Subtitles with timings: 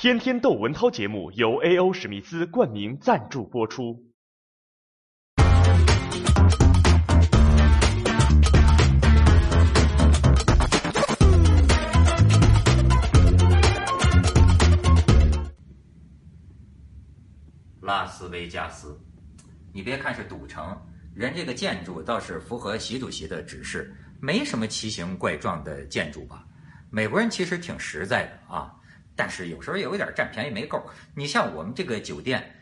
[0.00, 1.92] 天天窦文涛节目由 A.O.
[1.92, 4.00] 史密斯冠名赞助播出。
[17.80, 18.96] 拉斯维加斯，
[19.72, 20.80] 你别看是赌城，
[21.12, 26.46] 人这个建筑倒是符合习主席的指示，没什么奇形怪状的建筑吧？
[26.88, 28.72] 美国人其实挺实在的啊，
[29.18, 30.80] 但是有时候有点占便宜没够。
[31.14, 32.54] 你像我们这个酒店，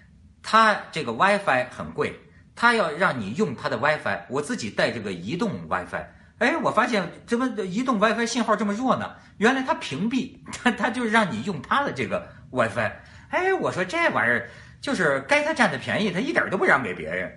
[0.42, 2.19] 它这个 WiFi 很贵，
[2.56, 6.05] 它要让你用它的 WiFi，我自己带这个移动 WiFi，
[6.38, 9.15] 哎，我发现怎么移动 WiFi 信号这么弱呢？
[9.37, 12.91] 原来它屏蔽， 它它就是让你用它的这个 WiFi，
[13.29, 14.48] 哎，我说这玩意儿。
[14.79, 17.32] 就是该他占的便宜，他一点都不让给别人。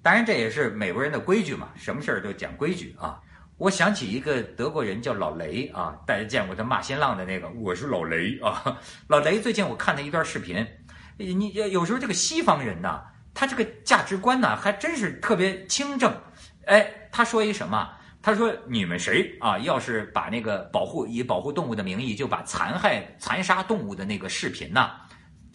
[0.00, 3.20] 当然，这也是美国人的规矩嘛，什么事儿都讲规矩啊。
[3.58, 8.78] 我想起一个德国人叫老雷啊，大家见过他骂新浪的那个，我是老雷啊。
[9.08, 10.64] 老雷最近我看了一段视频，
[11.16, 13.00] 你有时候这个西方人呐，
[13.34, 16.14] 他这个价值观呢还真是特别清正。
[16.66, 17.90] 哎，他说一什么？
[18.22, 24.92] 他说你们谁啊，要是把那个保护以保护动物的名义，就把残害残杀动物的那个视频呐。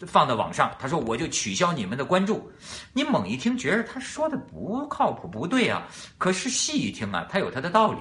[0.06, 2.50] 放到网上，他说我就取消你们的关注。
[2.92, 5.86] 你猛一听，觉得他说的不靠谱，不对啊。
[6.18, 8.00] 可是细一听啊，他有他的道理。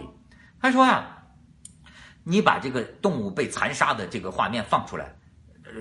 [0.61, 1.17] 他说呀，
[2.23, 5.13] 你把这个动物被残杀的这个画面放出来，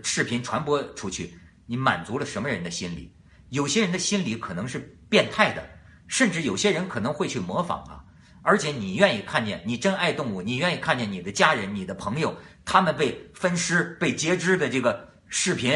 [0.03, 1.33] 视频传播出去，
[1.67, 3.15] 你满足了什么人的心理？
[3.51, 4.79] 有些人的心理可能是
[5.09, 5.63] 变态的，
[6.09, 8.03] 甚至有些人可能会去模仿啊。
[8.43, 15.73] 而且你愿意看见，你真爱动物，你愿意看见你的家人、你的朋友他们被分尸、被截肢的这个视频。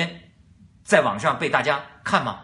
[0.86, 2.42] 在网上被大家看吗？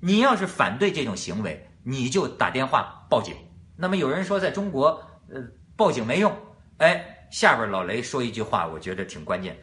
[0.00, 3.34] 你要是反对这种行为，你就打电话报警。
[3.76, 5.42] 那么有人说，在中国，呃，
[5.76, 6.34] 报警没用。
[6.78, 9.54] 哎，下边老雷说一句话，我觉得挺关键。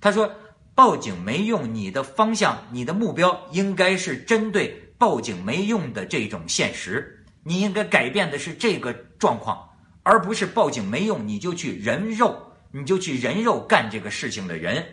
[0.00, 0.28] 他说，
[0.74, 7.24] 报警没用，你的方向、你的目标应该是针对报警没用的这种现实。
[7.44, 9.68] 你应该改变的是这个状况，
[10.02, 12.36] 而不是报警没用你就去人肉，
[12.72, 14.84] 你就去人肉干这个事情的人。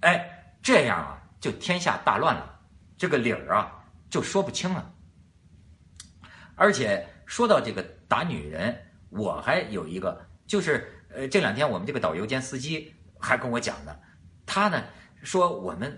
[0.00, 0.26] 哎，
[0.62, 1.20] 这样啊。
[1.44, 2.58] 就天下大乱了，
[2.96, 3.70] 这个理儿啊
[4.08, 4.90] 就说不清了。
[6.54, 8.74] 而且说到这个打女人，
[9.10, 12.90] 我还有一个，就是呃这两天我们这个导游兼司机
[13.20, 13.94] 还跟我讲呢，
[14.46, 14.84] 他呢
[15.22, 15.94] 说我们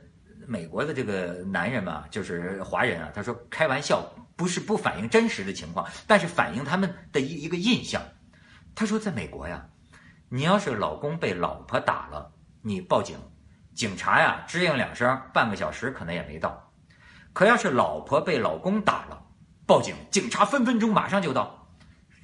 [0.49, 4.05] 美国的这个男人嘛，就是华人啊，他说开玩笑
[4.35, 8.03] 不是不反映真实的情况，但是反映他们的一一个印象。
[8.75, 9.65] 他说在美国呀，
[10.29, 13.17] 你要是老公被老婆打了，你报警。
[13.77, 16.73] 警察呀，吱应两声，半个小时可能也没到。
[17.35, 19.23] 可要是老婆被老公打了，
[19.67, 21.69] 报警，警察分分钟马上就到。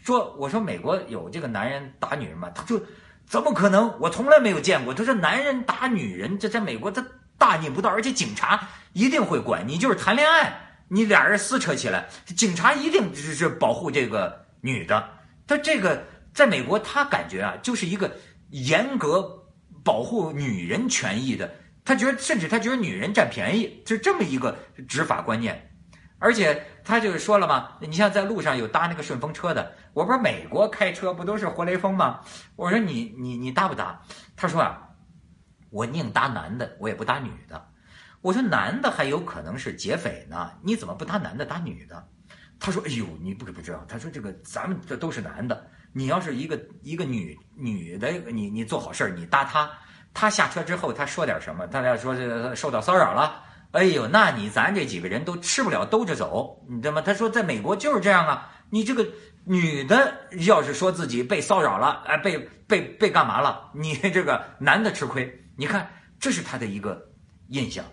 [0.02, 2.48] 说，我说美国有这个男人打女人吗？
[2.54, 2.80] 他说，
[3.26, 4.00] 怎么可能？
[4.00, 4.94] 我从来没有见过。
[4.94, 7.04] 他说，男人打女人，这在美国他
[7.36, 9.76] 大逆不道，而且警察一定会管你。
[9.76, 10.58] 就是谈恋爱，
[10.88, 15.06] 你俩人撕扯起来，警察一定是保护这个女的。
[15.46, 16.02] 他这个
[16.32, 18.10] 在美国，他感觉啊，就是一个
[18.48, 19.40] 严格。
[19.84, 21.52] 保护女人权益的，
[21.84, 24.56] 他觉得甚至他觉得女人占便宜，就这么一个
[24.88, 25.68] 执法观念。
[26.18, 32.20] 而且他就说了嘛，你像在路上有搭那个顺风车的，我不是美国开车不都是活雷锋吗？
[32.54, 34.00] 我说你你你搭不搭？
[34.36, 34.88] 他说啊，
[35.70, 37.68] 我宁搭男的，我也不搭女的。
[38.20, 42.08] 我说男的还有可能是劫匪呢，你怎么不搭男的搭女的？
[42.60, 45.66] 他说哎呦，你不不知道，他说这个咱们这都是男的。
[45.92, 49.70] 你要是一个一个女女的，你你做好事儿，你搭她，
[50.14, 51.66] 她下车之后，她说点什么？
[51.66, 53.42] 她要说这受到骚扰了，
[53.72, 57.00] 哎呦，那你咱这几个人都吃不了兜着走，你知道吗？
[57.00, 59.06] 他说在美国就是这样啊，你这个
[59.44, 60.14] 女的
[60.46, 63.70] 要是说自己被骚扰了，哎，被被被干嘛了？
[63.74, 67.02] 你这个男的吃亏，你看这是他的一个
[67.48, 67.84] 印象，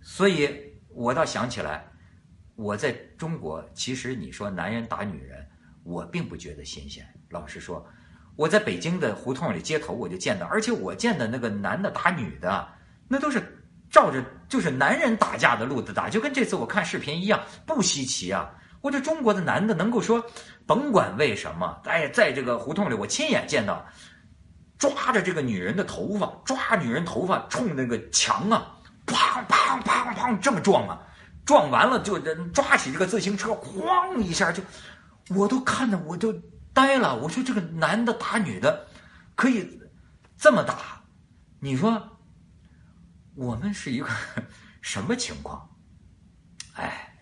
[0.00, 0.48] 所以
[0.90, 1.86] 我倒想起来，
[2.54, 5.46] 我在中国，其实你说男人打女人，
[5.88, 7.02] 我并不觉得新鲜。
[7.30, 7.84] 老实说，
[8.36, 12.68] 我在北京的胡同里、街头我就见到，而且我见的那个男的打女的，
[13.08, 13.42] 那都是
[13.90, 18.50] 照着就是男人打架的路子打，就跟这次我看视频一样，不稀奇啊。
[18.80, 20.24] 我这中国的男的能够说，
[20.66, 23.84] 甭管为什么，哎，在这个胡同里我亲眼见到，
[24.78, 29.16] 抓着这个女人的头发，抓女人头发冲那个墙啊，砰
[29.48, 31.00] 砰砰砰这么撞啊，
[31.44, 32.18] 撞完了就
[32.52, 34.62] 抓起这个自行车，哐一下就，
[35.30, 36.34] 我都看的我就。
[36.74, 37.16] 呆了！
[37.16, 38.86] 我说这个男的打女的，
[39.34, 39.80] 可以
[40.36, 41.02] 这么打，
[41.58, 42.16] 你说
[43.34, 44.06] 我们是一个
[44.80, 45.68] 什么情况？
[46.74, 47.12] 哎，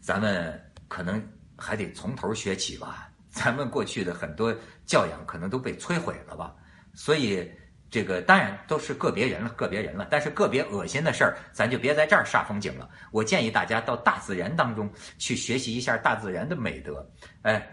[0.00, 1.22] 咱们可能
[1.58, 3.10] 还得从头学起吧。
[3.28, 4.56] 咱们过去的很多
[4.86, 6.56] 教养可能都被摧毁了吧。
[6.94, 7.52] 所以
[7.88, 10.06] 这个当然都是个别人了，个别人了。
[10.10, 12.88] 但是个别恶心的事儿，咱就别在这儿煞风景了。
[13.10, 17.08] 我建议大家到大自然当中去学习一下大自然的美德。
[17.42, 17.64] 哎，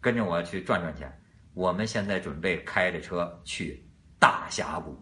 [0.00, 1.04] 跟着我去转转去。
[1.52, 3.86] 我们现在准备开着车去
[4.18, 4.98] 大峡谷，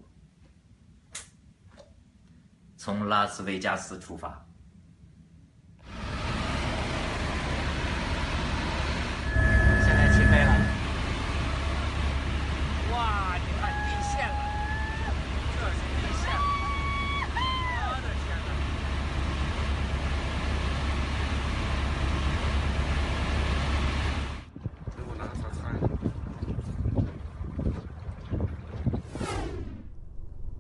[2.77, 4.44] 从拉斯维加斯出发。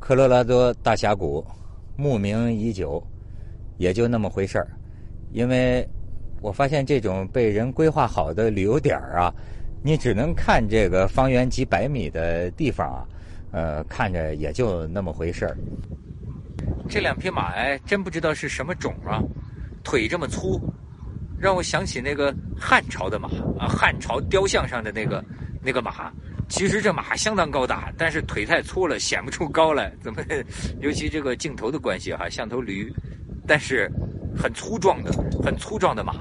[0.06, 1.42] 科罗拉多大峡谷，
[1.96, 3.02] 慕名已久，
[3.78, 4.68] 也就那么回事儿。
[5.32, 5.82] 因为
[6.42, 9.34] 我发现这种被人规划好的旅游点儿啊，
[9.82, 13.08] 你只能看这个方圆几百米的地方啊，
[13.52, 15.56] 呃，看着也就那么回事儿。
[16.86, 19.22] 这两匹马哎，真不知道是什么种啊，
[19.82, 20.60] 腿这么粗，
[21.38, 25.24] 让我想起那个汉朝的马啊，汉朝雕像上的那个
[25.62, 26.12] 那个马。
[26.49, 29.93] 其实这马相当高大，但是腿太粗了，显不出高来。
[30.02, 30.23] 怎么？
[30.79, 32.93] 尤其这个镜头的关系哈，像头驴，
[33.46, 33.91] 但是
[34.37, 35.11] 很粗壮的，
[35.43, 36.14] 很粗壮的马。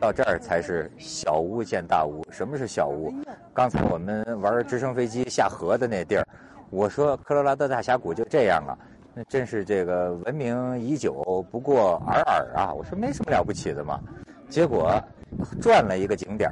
[0.00, 2.24] 到这儿才是小巫见大巫。
[2.30, 3.12] 什么是小巫？
[3.52, 6.26] 刚才我们玩直升飞机下河的那地儿，
[6.70, 8.78] 我说科罗拉多大峡谷就这样了，
[9.12, 12.72] 那真是这个闻名已久，不过尔尔啊。
[12.72, 14.00] 我说没什么了不起的嘛，
[14.48, 15.02] 结果。
[15.60, 16.50] 转了一个景点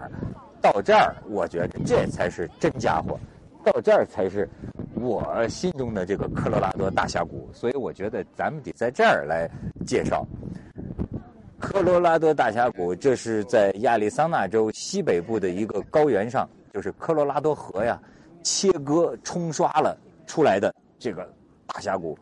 [0.61, 3.19] 到这儿，我觉得这才是真家伙，
[3.65, 4.49] 到这儿才是
[4.95, 9.51] 我心中的这个科罗拉多大峡谷，所以我觉得咱们得在这儿来
[9.85, 10.25] 介绍
[11.59, 12.95] 科罗拉多大峡谷。
[12.95, 18.01] 这是在亚利桑那州西北部的一个高原上，就是科罗拉多河呀
[18.45, 21.29] 切割冲刷了出来的这个
[21.67, 22.17] 大峡谷，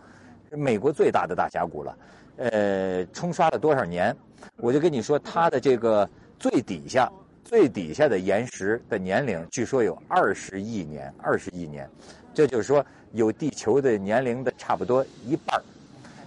[0.50, 1.94] 美国最大的大峡谷了。
[2.36, 4.16] 呃，冲刷了多少年？
[4.56, 6.08] 我就跟你说，它的这个。
[6.40, 7.12] 最底下，
[7.44, 11.86] 最底下的岩石的年龄，据说有二十亿年，二十亿年，
[12.32, 12.82] 这就是说
[13.12, 15.62] 有地球的年龄的差不多一半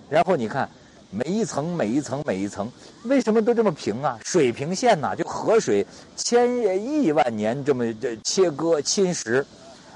[0.07, 0.69] 然后你看，
[1.10, 2.71] 每一层、每一层、每一层，
[3.06, 4.19] 为什么都这么平啊？
[4.24, 5.83] 水平线呐，就河水
[6.15, 6.48] 千
[6.80, 9.44] 亿万年这么这切割侵蚀，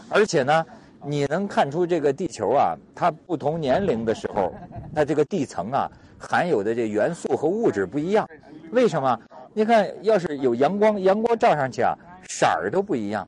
[0.09, 0.65] 而且呢，
[1.05, 4.51] 你能看出这个地球啊，它不同年龄的时候，
[4.95, 5.87] 它这个地层啊
[6.17, 8.27] 含有的这元素和物质不一样，
[8.71, 9.15] 为什么？
[9.57, 11.98] 你看，要是有阳光，阳光照上去啊，
[12.30, 13.27] 色儿都不一样，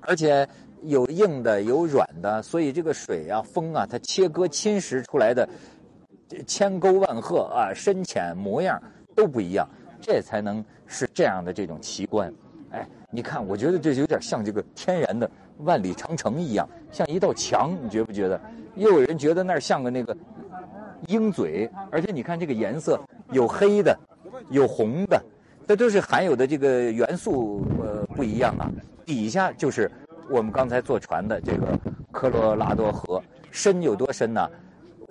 [0.00, 0.48] 而且
[0.84, 5.46] 有硬的，有软的，所以这个水啊、风啊，它切割侵蚀出来的
[6.46, 8.82] 千沟万壑啊，深浅模样
[9.14, 9.68] 都不一样，
[10.00, 12.32] 这才能是这样的这种奇观。
[12.70, 18.40] 哎，你看，我觉得这有点像这个天然的万里长城一样，像一道墙，你觉不觉得？
[18.74, 20.16] 又有人觉得那儿像个那个
[21.08, 22.98] 鹰嘴，而且你看这个颜色，
[23.32, 23.94] 有黑的。
[24.50, 25.22] 有红的，
[25.66, 28.70] 这都是含有的这个元素呃不一样啊。
[29.04, 29.90] 底下就是
[30.30, 31.78] 我们刚才坐船的这个
[32.12, 34.48] 科罗拉多河，深有多深呢？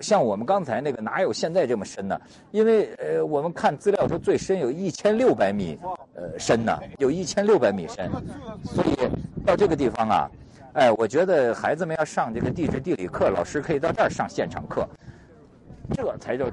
[0.00, 2.20] 像我们刚才那个哪有现在这么深呢？
[2.50, 5.78] 因为呃我们看资料说最深有一千六百米
[6.14, 8.10] 呃深呢，有一千六百米深。
[8.64, 8.96] 所以
[9.44, 10.30] 到这个地方啊，
[10.74, 14.86] 哎，我觉得孩子们要上这个地质地理课，老师可以到这儿上现场课，
[15.94, 16.46] 这才叫。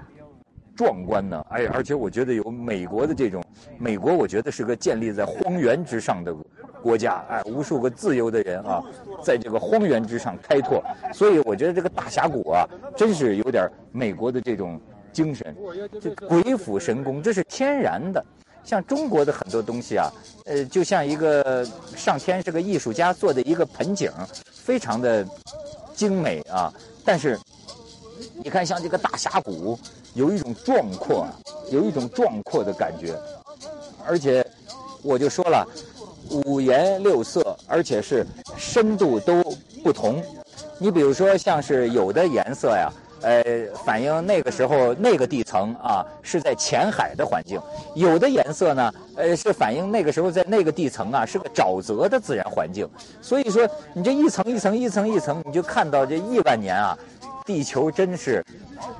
[0.75, 3.43] 壮观呢，哎，而且我觉得有美国的这种，
[3.77, 6.33] 美国我觉得是个建立在荒原之上的
[6.81, 8.83] 国家，哎，无数个自由的人啊，
[9.23, 14.79] 在这个荒原之上开拓，所以我觉得这个大峡谷啊，真是有点美国的这种
[15.11, 15.55] 精神，
[16.01, 18.23] 这鬼斧神工，这是天然的。
[18.63, 20.09] 像中国的很多东西啊，
[20.45, 21.65] 呃，就像一个
[21.95, 24.09] 上天是个艺术家做的一个盆景，
[24.51, 25.27] 非常的
[25.93, 26.73] 精美啊，
[27.05, 27.39] 但是。
[28.41, 29.77] 你看，像这个大峡谷，
[30.13, 31.25] 有一种壮阔，
[31.72, 33.15] 有一种壮阔的感觉，
[34.05, 34.46] 而且
[35.01, 35.67] 我就说了，
[36.29, 39.43] 五颜六色，而且是深度都
[39.84, 40.24] 不同。
[40.77, 42.91] 你比如说，像是有的颜色呀，
[43.22, 43.43] 呃，
[43.86, 47.58] 反映那个时候那个地层啊是在浅海的环境；
[47.96, 52.88] 有的颜色呢，呃，是反映那个时候在那个地层啊是个沼泽的自然环境。
[53.22, 56.98] 所以说，你这一层一层一层一层，你就看到这亿万年啊。
[57.45, 58.43] 地球真是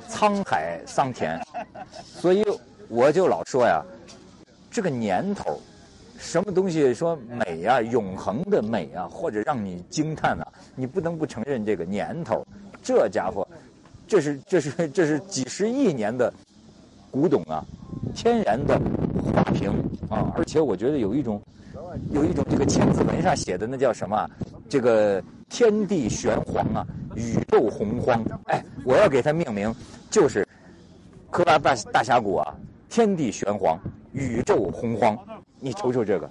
[0.08, 1.40] 沧海桑田，
[1.96, 2.44] 所以
[2.88, 3.82] 我就老说呀，
[4.70, 5.60] 这个年头，
[6.18, 12.46] 什么东西说美呀，永恒的美啊，或者让你惊叹啊，你不能不承认这个年头。
[12.82, 13.46] 这家伙，
[14.06, 16.32] 这是这是这是几十亿年的
[17.10, 17.64] 古董啊，
[18.14, 18.78] 天然的
[19.22, 19.72] 花瓶
[20.10, 21.40] 啊，而且我觉得有一种
[22.10, 24.28] 有一种这个千字文上写的那叫什么？
[24.68, 28.24] 这个天地玄黄啊，宇宙洪荒。
[28.46, 29.74] 哎，我要给它命名，
[30.10, 30.46] 就是
[31.30, 32.54] 科拉大大峡谷啊，
[32.88, 33.78] 天地玄黄，
[34.12, 35.18] 宇宙洪荒。
[35.60, 36.30] 你瞅瞅这个。